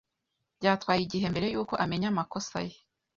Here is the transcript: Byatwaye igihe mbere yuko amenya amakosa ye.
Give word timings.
Byatwaye 0.57 0.99
igihe 1.03 1.25
mbere 1.33 1.47
yuko 1.53 1.73
amenya 1.83 2.07
amakosa 2.09 2.57
ye. 2.67 2.75